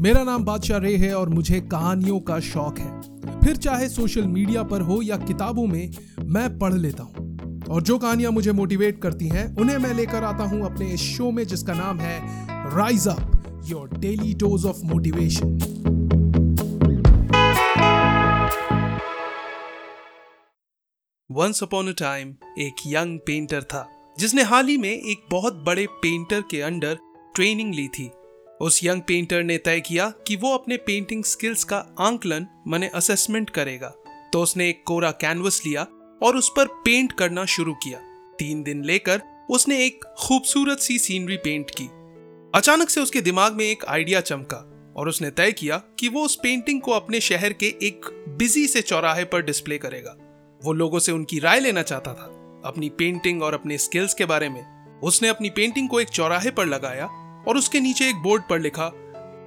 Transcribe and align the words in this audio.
मेरा 0.00 0.22
नाम 0.24 0.44
बादशाह 0.44 0.78
रे 0.78 0.96
है 0.96 1.12
और 1.14 1.28
मुझे 1.28 1.60
कहानियों 1.60 2.18
का 2.20 2.38
शौक 2.40 2.78
है। 2.78 3.40
फिर 3.40 3.56
चाहे 3.56 3.88
सोशल 3.88 4.26
मीडिया 4.26 4.62
पर 4.62 4.80
हो 4.80 5.00
या 5.02 5.16
किताबों 5.16 5.66
में, 5.66 5.90
मैं 6.24 6.58
पढ़ 6.58 6.74
लेता 6.74 7.02
हूँ। 7.02 7.66
और 7.70 7.82
जो 7.82 7.98
कहानियाँ 7.98 8.30
मुझे 8.32 8.52
मोटिवेट 8.52 9.02
करती 9.02 9.28
हैं, 9.28 9.44
उन्हें 9.56 9.76
मैं 9.78 9.92
लेकर 9.94 10.24
आता 10.24 10.44
हूँ 10.44 10.62
अपने 10.64 10.86
इस 10.86 11.00
शो 11.00 11.30
में 11.30 11.46
जिसका 11.46 11.74
नाम 11.74 11.98
है 11.98 12.18
rise 12.76 13.06
up 13.08 13.62
your 13.66 13.88
daily 13.98 14.32
dose 14.34 14.64
of 14.66 14.80
motivation 14.84 15.58
once 21.30 21.62
upon 21.62 21.88
a 21.88 21.94
time 21.98 22.34
एक 22.58 22.82
यंग 22.86 23.18
पेंटर 23.18 23.62
था, 23.62 23.86
जिसने 24.18 24.42
हाल 24.42 24.66
ही 24.66 24.76
में 24.76 24.90
एक 24.90 25.28
बहुत 25.30 25.62
बड़े 25.66 25.86
पेंटर 26.02 26.40
के 26.40 26.60
अंडर 26.60 26.98
ट्रेनिंग 27.34 27.74
ली 27.74 27.86
थी। 27.88 28.10
उस 28.60 28.84
यंग 28.84 29.02
पेंटर 29.02 29.42
ने 29.42 29.58
तय 29.58 29.80
किया 29.80 30.12
कि 30.26 30.36
वो 30.36 30.54
अपने 30.54 30.76
पेंटिंग 30.76 31.24
स्किल्स 31.24 31.64
का 31.64 31.76
आंकलन, 31.98 32.46
माने 32.68 32.88
असेसमेंट 32.88 33.50
करेगा। 33.50 33.88
तो 34.32 34.42
उसने 34.42 34.68
एक 34.68 34.82
कोरा 34.86 35.10
कैनवस 35.10 35.62
लिया 35.66 35.86
और 36.22 36.36
उस 36.36 36.50
पर 36.56 36.66
पेंट 36.66 37.12
करना 37.12 37.44
शुरू 37.44 37.74
किया। 37.74 37.98
तीन 38.38 38.62
दिन 38.62 38.84
लेकर 38.84 39.22
उसने 39.50 39.86
एक 39.86 40.04
खूबसूरत 40.04 40.78
सी 40.78 40.98
सीनरी 40.98 41.36
पेंट 41.36 41.70
की। 41.70 41.84
अचानक 42.54 42.90
से 42.90 43.00
उसके 43.00 43.20
दिमाग 43.20 43.52
में 43.52 43.64
एक 43.64 43.84
आइडिया 43.84 44.20
चमका 44.20 44.92
और 44.96 45.08
उसने 45.08 45.30
तय 45.30 45.52
किया 45.52 45.82
कि 45.98 46.08
वो 46.08 46.24
उस 46.24 46.36
पेंटिंग 46.42 46.80
को 46.80 46.90
अपने 46.90 47.20
शहर 47.20 47.52
के 47.52 47.66
एक 47.66 48.24
बिज़ी 48.38 48.66
से 48.66 48.82
चौराहे 48.82 49.24
पर 49.24 49.42
डिस्प्ले 49.42 49.78
करेगा। 49.78 50.16
वो 50.64 50.72
लोगों 50.72 50.98
से 50.98 51.12
उनकी 51.12 51.38
राय 51.38 51.60
लेना 51.60 51.82
चाहता 51.82 52.14
था। 52.14 52.62
अपनी 52.64 52.88
पेंटिंग 52.88 53.42
और 53.42 53.54
अपने 53.54 53.78
स्किल्स 53.78 54.14
के 54.14 54.24
बारे 54.24 54.48
में। 54.48 55.00
उसने 55.00 55.28
अपनी 55.28 55.50
पेंटिंग 55.50 55.88
को 55.88 56.00
एक 56.00 56.08
चौराहे 56.08 56.50
पर 56.50 56.66
लगाया 56.66 57.19
और 57.48 57.56
उसके 57.56 57.80
नीचे 57.80 58.08
एक 58.08 58.16
बोर्ड 58.16 58.42
पर 58.50 58.58
लिखा, 58.58 58.92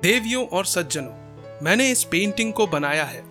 देवियों 0.04 0.48
और 0.48 0.66
सज्जनों, 0.66 1.24
मैंने 1.66 1.92
इस 1.92 2.04
पेंटिंग 2.04 2.54
को 2.54 2.68
बनाया 2.68 3.04
है। 3.04 3.24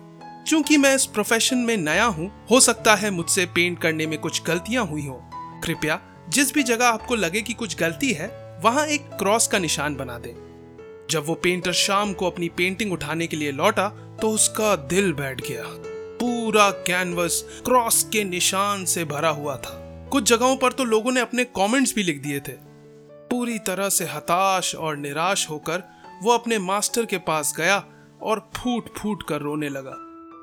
क्योंकि 0.47 0.77
मैं 0.77 0.95
इस 0.95 1.05
प्रोफेशन 1.05 1.57
में 1.57 1.77
नया 1.77 2.05
हूँ, 2.05 2.45
हो 2.51 2.59
सकता 2.59 2.95
है 2.95 3.11
मुझसे 3.11 3.45
पेंट 3.45 3.81
करने 3.81 4.07
में 4.07 4.19
कुछ 4.19 4.43
गलतियाँ 4.43 4.85
हुई 4.85 5.05
हो। 5.07 5.29
कृपया, 5.63 6.01
जिस 6.29 6.53
भी 6.53 6.63
जगह 6.63 6.87
आपको 6.87 7.15
लगे 7.15 7.41
कि 7.41 7.53
कुछ 7.53 7.77
गलती 7.77 8.11
है, 8.11 8.59
वहाँ 8.63 8.85
एक 8.85 9.01
क्रॉस 9.01 9.47
का 9.47 9.59
निशान 9.59 9.95
बना 9.95 10.17
दें। 10.17 10.33
जब 11.11 11.25
वो 11.25 11.35
पेंटर 11.35 11.71
शाम 11.71 12.13
को 12.13 12.27
अपनी 12.27 12.49
पेंटिंग 12.49 12.93
उठाने 12.93 13.27
के 13.27 13.37
लिए 13.37 13.51
लौटा 13.51 13.89
तो 14.21 14.29
उसका 14.29 14.75
दिल 14.75 15.13
बैठ 15.13 15.41
गया। 15.41 15.63
पूरा 16.19 16.69
कैनवस 16.69 17.61
क्रॉस 17.65 18.09
के 18.13 18.23
निशान 18.23 18.85
से 18.85 19.05
भरा 19.05 19.29
हुआ 19.29 19.57
था। 19.57 20.07
कुछ 20.11 20.23
जगहों 20.23 20.55
पर 20.55 20.71
तो 20.71 20.83
लोगों 20.83 21.11
ने 21.11 21.19
अपने 21.19 21.43
कमेंट्स 21.43 21.95
भी 21.95 22.03
लिख 22.03 22.21
दिए 22.21 22.39
थे। 22.39 22.62
पूरी 23.33 23.57
तरह 23.59 23.89
से 23.89 24.05
हताश 24.05 24.73
और 24.75 24.97
निराश 24.97 25.49
होकर 25.49 25.83
वो 26.23 26.31
अपने 26.31 26.57
मास्टर 26.59 27.05
के 27.05 27.17
पास 27.17 27.53
गया 27.57 27.77
और 28.21 28.39
फूट 28.55 28.89
फूट 28.97 29.23
कर 29.29 29.41
रोने 29.41 29.69
लगा। 29.69 29.95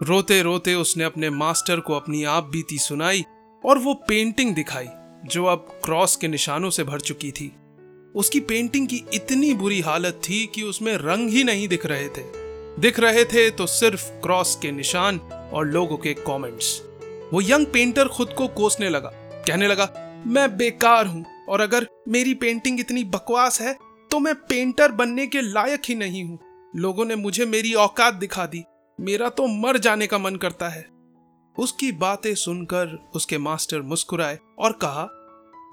रोते 0.03 0.41
रोते 0.43 0.75
उसने 0.75 1.05
अपने 1.05 1.31
मास्टर 1.31 1.81
को 1.81 1.95
अपनी 1.95 2.25
आप 2.25 2.45
बीती 2.45 2.79
सुनाई 2.79 3.25
और 3.65 3.79
वो 3.79 3.95
पेंटिंग 4.09 4.55
दिखाई, 4.55 4.89
जो 5.25 5.45
अब 5.45 5.67
क्रॉस 5.85 6.17
के 6.17 6.29
निशानों 6.29 6.71
से 6.71 6.85
भर 6.85 7.01
चुकी 7.01 7.31
थी। 7.31 7.51
उसकी 8.15 8.41
पेंटिंग 8.41 8.89
की 8.89 9.03
इतनी 9.15 9.53
बुरी 9.55 9.81
हालत 9.81 10.21
थी 10.29 10.45
कि 10.55 10.63
उसमें 10.63 10.95
रंग 10.97 11.31
ही 11.31 11.45
नहीं 11.45 11.69
दिख 11.69 11.87
रहे 11.87 12.09
थे। 12.09 12.25
दिख 12.81 13.01
रहे 13.01 13.25
थे 13.25 13.51
तो 13.51 13.67
सिर्फ़ 13.69 14.11
क्रॉस 14.23 14.59
के 14.63 14.71
निशान 14.73 15.19
और 15.53 15.67
लोगों 15.67 15.97
के 15.97 16.15
कमेंट्स 16.27 16.81
वो 17.33 17.41
यंग 17.41 17.67
पेंटर 17.67 18.09
खुद 18.09 18.35
को 18.39 18.49
कोसने 18.49 18.89
लगा, 18.89 19.11
कहने 19.47 19.69
लगा, 19.69 19.89
मैं 20.27 20.57
बेकार 20.57 21.07
हूँ 21.07 21.25
और 21.51 21.61
अगर 21.61 21.87
मेरी 22.09 22.35
पेंटिंग 22.35 22.81
इतनी 22.81 23.05
बकवास 23.07 23.61
है 23.61 23.77
तो 24.11 24.19
मैं 24.19 24.35
पेंटर 24.43 24.93
बनने 24.93 25.27
के 25.27 25.41
लायक 25.41 25.83
ही 25.89 25.95
नहीं 25.95 26.25
हूँ। 26.25 26.39
लोगों 26.77 27.05
ने 27.05 27.17
मुझे 27.17 27.47
मेरी 27.47 27.73
औकात 27.75 28.15
दिखा 28.15 28.47
दी। 28.47 28.63
मेरा 28.99 29.29
तो 29.29 29.47
मर 29.47 29.79
जाने 29.79 30.07
का 30.07 30.19
मन 30.19 30.37
करता 30.37 30.69
है। 30.69 30.87
उसकी 31.57 31.91
बातें 31.93 32.35
सुनकर 32.35 32.97
उसके 33.15 33.39
मास्टर 33.39 33.83
मुस्कुराए 33.83 34.39
और 34.59 34.73
कहा, 34.85 35.09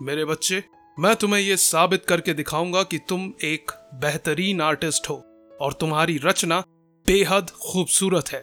मेरे 0.02 0.25
बच्चे, 0.25 0.63
मैं 0.97 1.16
तुम्हें 1.16 1.41
यह 1.41 1.56
साबित 1.56 2.06
करके 2.06 2.34
दिखाऊँगा 2.34 2.84
कि 2.84 2.97
तुम 3.09 3.31
एक 3.44 3.72
बेहतरीन 3.94 4.62
आर्टिस्ट 4.62 5.09
हो 5.09 5.16
और 5.62 5.73
तुम्हारी 5.73 6.18
रचना 6.18 6.59
बेहद 7.07 7.50
खूबसूरत 7.63 8.29
है। 8.29 8.41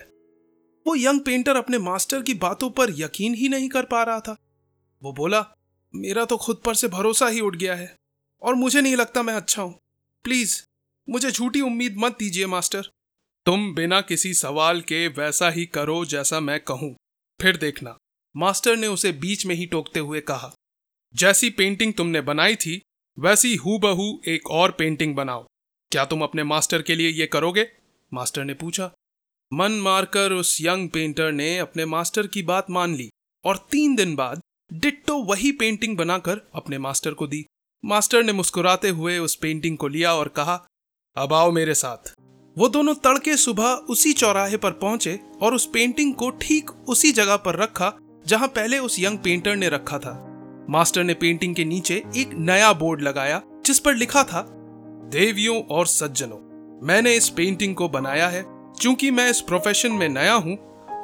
वो 0.86 0.94
यंग 0.96 1.20
पेंटर 1.20 1.56
अपने 1.56 1.78
मास्टर 1.78 2.22
की 2.22 2.34
बातों 2.34 2.70
पर 2.70 2.90
यकीन 2.90 3.34
ही 3.34 3.48
नहीं 3.48 3.68
कर 3.68 3.84
पा 3.84 4.02
रहा 4.02 4.20
था। 4.20 4.36
वो 5.02 5.12
बोला 5.12 5.40
मेरा 5.94 6.24
तो 6.24 6.36
खुद 6.36 6.60
पर 6.64 6.74
से 6.74 6.88
भरोसा 6.88 7.28
ही 7.28 7.40
उठ 7.40 7.56
गया 7.56 7.74
है, 7.74 7.94
और 8.42 8.54
मुझे 8.54 8.80
नहीं 8.80 8.96
लगता 8.96 9.22
मैं 9.22 9.34
अच्छा 9.34 9.62
हूँ। 9.62 9.78
प्लीज़, 10.24 10.60
मुझे 11.08 11.30
झूठी 11.30 11.60
उम्मीद 11.60 11.96
मत 11.98 12.16
दीजिए, 12.18 12.46
मास्टर। 12.46 12.88
तुम 13.46 13.72
बिना 13.74 14.00
किसी 14.00 14.32
सवाल 14.34 14.80
के 14.80 15.06
वैसा 15.10 15.48
ही 15.50 15.64
करो 15.66 16.04
जैसा 16.04 16.40
मैं 16.40 16.58
कहूँ। 16.60 16.94
फिर 17.40 17.56
देखना, 17.56 17.96
मास्टर 18.34 18.76
ने 18.76 18.86
उसे 18.86 19.12
बीच 19.14 19.46
में 19.46 19.54
ही 19.54 19.66
टोकते 19.66 20.00
हुए 20.00 20.20
कहा, 20.22 20.52
जैसी 21.14 21.50
पेंटिंग 21.50 21.92
तुमने 21.94 22.20
बनाई 22.22 22.56
थी, 22.56 22.80
वैसी 23.18 23.54
हु 23.56 23.78
बहू 23.78 24.20
एक 24.28 24.50
और 24.50 24.70
पेंटिंग 24.70 25.14
बनाओ। 25.16 25.46
क्या 25.92 26.04
तुम 26.04 26.22
अपने 26.22 26.44
मास्टर 26.44 26.82
के 26.82 26.94
लिए 26.94 27.08
ये 27.10 27.26
करोगे? 27.26 27.66
मास्टर 28.12 28.44
ने 28.44 28.54
पूछा। 28.54 28.90
मन 29.52 29.72
मारकर 29.80 30.32
उस 30.32 30.56
यंग 30.60 30.88
पेंटर 30.88 31.30
ने 31.32 31.56
अपने 31.58 31.84
मास्टर 31.86 32.26
की 32.26 32.42
बात 32.42 32.70
मान 32.70 32.94
ली, 32.94 33.08
और 33.44 33.66
तीन 33.70 33.94
दिन 33.96 34.14
बाद 34.16 34.40
डिट्टो 34.72 35.16
वही 35.18 35.52
पेंटिंग 35.52 35.96
बनाकर 35.96 36.40
अपने 36.54 36.78
मास्टर 36.78 37.10
को 37.10 37.26
दी। 37.26 37.44
मास्टर 37.84 38.22
ने 38.22 38.32
मुस्कुराते 38.32 38.88
हुए 38.88 39.18
उस 39.18 39.34
पेंटिंग 39.36 39.76
को 39.76 39.88
लिया 39.88 40.14
और 40.14 40.28
कहा, 40.28 40.54
अब 41.16 41.32
आओ 41.32 41.50
मेरे 41.50 41.74
साथ। 41.74 42.12
वो 42.56 42.68
दोनों 42.68 42.94
तड़के 42.94 43.36
सुबह 43.36 43.64
उसी 43.64 44.12
चौराहे 44.12 44.56
पर 44.56 44.70
पहुँचे 44.70 45.18
और 45.42 45.54
उस 45.54 45.66
पेंटिंग 45.66 46.14
को 46.14 46.30
ठीक 46.30 46.70
उसी 46.88 47.12
जगह 47.12 47.36
पर 47.36 47.56
रखा 47.56 47.92
जहाँ 48.26 48.48
पहले 48.48 48.78
उस 48.78 48.98
यंग 49.00 49.18
पेंटर 49.18 49.56
ने 49.56 49.68
रखा 49.68 49.98
था। 49.98 50.14
मास्टर 50.70 51.04
ने 51.04 51.14
पेंटिंग 51.14 51.54
के 51.54 51.64
नीचे 51.64 52.02
एक 52.16 52.34
नया 52.34 52.72
बोर्ड 52.72 53.02
लगाया 53.02 53.42
जिस 53.66 53.78
पर 53.78 53.94
लिखा 53.94 54.24
था, 54.24 54.46
देवियों 55.10 55.60
और 55.70 55.86
सज्जनों, 55.86 56.38
मैंने 56.86 57.16
इस 57.16 57.28
पेंटिंग 57.28 57.74
को 57.74 57.88
बनाया 57.88 58.28
है। 58.28 58.44
क्योंकि 58.80 59.10
मैं 59.10 59.30
इस 59.30 59.40
प्रोफेशन 59.40 59.92
में 59.92 60.08
नया 60.08 60.34
हूँ, 60.34 60.56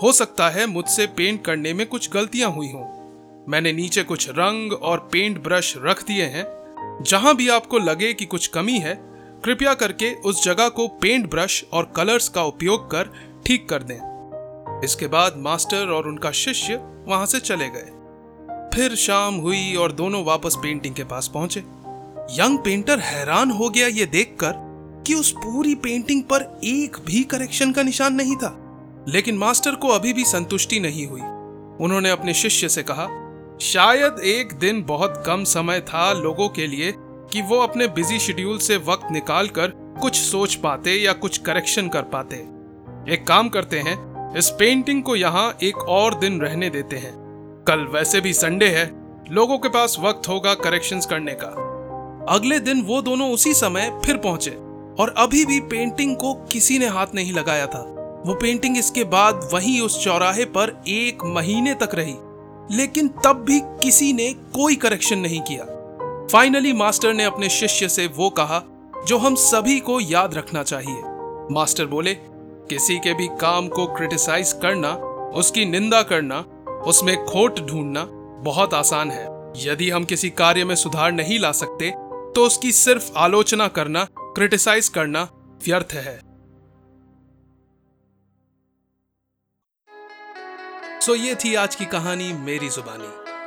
हो 0.02 0.12
सकता 0.12 0.48
है 0.50 0.66
मुझसे 0.66 1.06
पेंट 1.06 1.44
करने 1.44 1.74
में 1.74 1.86
कुछ 1.86 2.10
गलतियाँ 2.10 2.50
हुई 2.50 2.68
हों। 2.68 2.99
मैंने 3.50 3.72
नीचे 3.72 4.02
कुछ 4.02 4.28
रंग 4.28 4.72
और 4.72 5.08
पेंट 5.12 5.42
ब्रश 5.42 5.74
रख 5.76 6.06
दिए 6.06 6.24
हैं। 6.24 6.44
जहाँ 7.02 7.36
भी 7.36 7.48
आपको 7.48 7.78
लगे 7.78 8.14
कि 8.14 8.24
कुछ 8.24 8.46
कमी 8.46 8.78
है, 8.78 8.94
कृपया 9.44 9.74
करके 9.74 10.14
उस 10.14 10.44
जगह 10.44 10.68
को 10.68 10.88
पेंट 10.88 11.30
ब्रश 11.30 11.64
और 11.72 11.92
कलर्स 11.96 12.28
का 12.28 12.42
उपयोग 12.42 12.90
कर 12.90 13.10
ठीक 13.46 13.68
कर 13.68 13.82
दें। 13.82 13.98
इसके 14.84 15.06
बाद 15.06 15.34
मास्टर 15.36 15.88
और 15.88 16.08
उनका 16.08 16.30
शिष्य 16.30 16.76
वहाँ 17.08 17.26
से 17.26 17.40
चले 17.40 17.68
गए। 17.68 17.90
फिर 18.74 18.94
शाम 18.96 19.34
हुई 19.34 19.74
और 19.74 19.92
दोनों 19.92 20.24
वापस 20.24 20.56
पेंटिंग 20.62 20.94
के 20.94 21.04
पास 21.04 21.30
पहुँचे। 21.34 21.60
यंग 22.42 22.58
पेंटर 22.58 22.98
हैरान 22.98 23.50
हो 23.50 23.70
गया 23.70 23.86
ये 23.86 24.06
देखकर 24.06 24.52
कि 25.06 25.14
उस 25.14 25.30
पूरी 25.30 25.74
पेंटिंग 25.74 26.22
पर 26.22 26.60
एक 26.64 26.96
भी 27.06 27.22
करेक्शन 27.22 27.72
का 27.72 27.82
निशान 27.82 28.14
नहीं 28.14 28.36
था। 28.36 28.56
लेकिन 29.08 29.38
मास्टर 29.38 29.74
को 29.74 29.88
अभी 29.88 30.12
भी 30.12 30.24
संतुष्टि 30.24 30.80
नहीं 30.80 31.06
हुई। 31.06 31.20
उन्होंने 31.84 32.10
अपने 32.10 32.34
शिष्य 32.34 32.68
से 32.68 32.82
कहा 32.82 33.19
शायद 33.62 34.20
एक 34.24 34.52
दिन 34.52 34.82
बहुत 34.82 35.22
कम 35.26 35.42
समय 35.44 35.80
था 35.80 36.12
लोगों 36.12 36.48
के 36.48 36.66
लिए 36.66 36.92
कि 37.32 37.42
वो 37.42 37.56
अपने 37.56 37.86
बिज़ी 37.86 38.18
शेड्यूल 38.18 38.58
से 38.58 38.76
वक्त 38.76 39.08
निकालकर 39.12 39.72
कुछ 40.00 40.16
सोच 40.16 40.54
पाते 40.54 40.94
या 40.94 41.12
कुछ 41.12 41.38
करेक्शन 41.38 41.88
कर 41.88 42.02
पाते। 42.02 42.36
एक 43.12 43.26
काम 43.28 43.48
करते 43.48 43.78
हैं, 43.78 43.96
इस 44.36 44.48
पेंटिंग 44.50 45.02
को 45.02 45.16
यहाँ 45.16 45.58
एक 45.62 45.78
और 45.78 46.14
दिन 46.14 46.40
रहने 46.40 46.70
देते 46.70 46.96
हैं। 46.96 47.12
कल 47.68 47.80
वैसे 47.80 48.20
भी 48.20 48.32
संडे 48.32 48.68
है, 48.68 48.86
लोगों 49.30 49.58
के 49.58 49.68
पास 49.68 49.96
वक्त 50.00 50.28
होगा 50.28 50.54
करेक्शंस 50.54 51.06
करने 51.06 51.36
का। 51.40 51.48
अगले 52.34 52.60
दिन 52.60 52.82
वो 52.82 53.02
दोनों 53.02 53.30
उसी 53.30 53.54
समय 53.54 54.00
फिर 54.06 54.16
पहुँचे 54.16 54.50
और 55.02 55.14
अभी 55.18 55.44
भी 55.44 55.60
पेंटिंग 55.60 56.16
को 56.16 56.34
किसी 56.34 56.78
ने 56.78 56.86
हाथ 56.86 57.14
नहीं 57.14 57.32
लगाया 57.32 57.66
था। 57.66 57.82
वो 58.26 58.34
पेंटिंग 58.34 58.78
इसके 58.78 59.04
बाद 59.04 59.48
वहीं 59.52 59.80
उस 59.80 60.02
चौराहे 60.04 60.44
पर 60.44 60.82
एक 60.88 61.24
महीने 61.24 61.74
तक 61.74 61.94
रही। 61.94 62.16
लेकिन 62.70 63.08
तब 63.24 63.44
भी 63.44 63.60
किसी 63.82 64.12
ने 64.12 64.32
कोई 64.54 64.76
करेक्शन 64.76 65.18
नहीं 65.18 65.40
किया। 65.40 65.64
फाइनली 66.32 66.72
मास्टर 66.72 67.14
ने 67.14 67.24
अपने 67.24 67.48
शिष्य 67.48 67.88
से 67.88 68.06
वो 68.06 68.30
कहा, 68.30 68.62
जो 69.06 69.18
हम 69.18 69.34
सभी 69.34 69.78
को 69.80 70.00
याद 70.00 70.34
रखना 70.34 70.62
चाहिए। 70.62 71.02
मास्टर 71.54 71.86
बोले, 71.86 72.14
किसी 72.14 72.98
के 72.98 73.14
भी 73.14 73.26
काम 73.40 73.68
को 73.68 73.86
क्रिटिसाइज 73.86 74.52
करना, 74.52 74.92
उसकी 75.34 75.64
निंदा 75.64 76.02
करना, 76.02 76.44
उसमें 76.86 77.16
खोट 77.24 77.60
ढूंढना 77.60 78.04
बहुत 78.44 78.74
आसान 78.74 79.10
है। 79.10 79.26
यदि 79.56 79.90
हम 79.90 80.04
किसी 80.04 80.30
कार्य 80.30 80.64
में 80.64 80.74
सुधार 80.74 81.12
नहीं 81.12 81.38
ला 81.38 81.52
सकते 81.52 81.90
तो 82.34 82.44
उसकी 82.46 82.72
सिर्फ़ 82.72 83.10
आलोचना 83.16 83.66
करना 83.68 84.04
क्रिटिसाइज 84.14 84.88
करना 84.88 85.22
व्यर्थ 85.66 85.92
है। 85.92 86.20
सो 91.02 91.14
ये 91.14 91.34
थी 91.34 91.54
आज 91.54 91.74
की 91.74 91.84
कहानी 91.84 92.32
मेरी 92.32 92.68
जुबानी। 92.68 93.06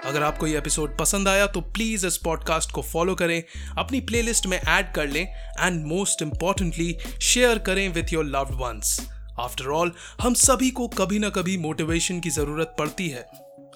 अगर 0.10 0.24
आपको 0.24 0.48
ये 0.48 0.58
एपिसोड 0.58 0.98
पसंद 0.98 1.28
आया 1.28 1.48
तो 1.48 1.62
प्लीज़ 1.62 2.06
इस 2.08 2.18
पॉडकास्ट 2.18 2.72
को 2.72 2.82
फॉलो 2.82 3.16
करें, 3.16 3.44
अपनी 3.78 4.00
प्लेलिस्ट 4.02 4.46
में 4.46 4.58
ऐड 4.58 4.92
कर 4.94 5.08
लें 5.08 5.22
एंड 5.60 5.86
मोस्ट 5.86 6.22
इंपॉर्टेंटली 6.22 6.98
शेयर 7.22 7.60
करें 7.60 7.88
with 7.90 8.14
your 8.14 8.26
loved 8.26 8.56
ones 8.56 9.00
after 9.40 9.66
all 9.66 9.92
हम 10.22 10.34
सभी 10.34 10.70
को 10.72 10.88
कभी 10.88 11.20
ना 11.20 11.30
कभी 11.30 11.58
मोटिवेशन 11.58 12.20
की 12.20 12.30
ज़रूरत 12.30 12.76
पड़ती 12.80 13.10
है। 13.10 13.26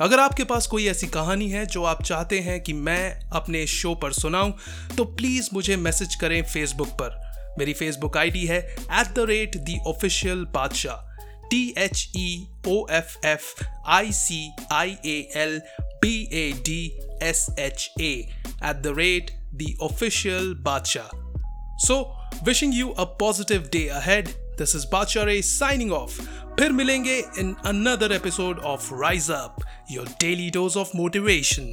अगर 0.02 0.20
आपके 0.20 0.44
पास 0.44 0.68
कोई 0.68 0.88
ऐसी 0.88 1.08
कहानी 1.08 1.50
है 1.50 1.66
जो 1.66 1.84
आप 1.84 2.04
चाहते 2.04 2.40
हैं 2.40 2.62
कि 2.64 2.74
मैं 2.74 3.30
अपने 3.30 3.66
शो 3.68 3.96
पर 3.96 4.14
सुनाऊं 4.14 4.52
तो 4.98 5.06
प्लीज़ 5.06 5.50
मुझे 5.54 5.76
मैसेज 5.78 6.16
करें 6.16 6.42
फेसबुक 6.44 6.90
पर। 7.02 7.56
मेरी 7.60 7.74
फेसबुक 7.74 8.18
आईडी 8.18 8.46
है 8.46 8.60
at 8.94 9.14
the 9.14 9.26
rate 9.30 9.58
the 9.58 9.80
official 9.88 10.46
Badshah 10.46 11.07
T 11.51 11.63
H 11.79 12.07
E 12.17 12.29
O 12.69 12.87
F 12.91 13.17
F 13.27 13.65
I 13.89 14.13
C 14.13 14.41
I 14.73 14.97
A 15.07 15.17
L 15.37 15.61
B 16.03 16.15
A 16.33 16.51
D 16.65 16.81
S 17.23 17.47
H 17.59 17.91
A 18.01 18.11
at 18.11 18.83
the 18.83 18.95
rate 18.99 19.31
the 19.55 19.75
official 19.83 20.55
Badshah 20.65 21.11
so 21.87 21.99
wishing 22.45 22.75
you 22.75 22.89
a 22.91 23.05
positive 23.21 23.69
day 23.73 23.87
ahead 24.01 24.29
this 24.59 24.77
is 24.77 24.89
Badshah 24.93 25.25
रे 25.25 25.41
signing 25.43 25.93
off 25.93 26.21
फिर 26.59 26.73
मिलेंगे 26.73 27.19
in 27.39 27.55
another 27.67 28.13
episode 28.13 28.59
of 28.71 28.89
rise 28.93 29.31
up 29.31 29.57
your 29.91 30.09
daily 30.21 30.51
dose 30.51 30.77
of 30.77 30.91
motivation 30.97 31.69